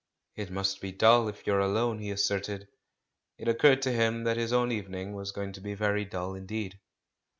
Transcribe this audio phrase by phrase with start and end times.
[0.35, 2.67] "It must be dull if you're alone," he assented.
[3.37, 6.79] It occurred to him that his own evening was going to be very dull indeed.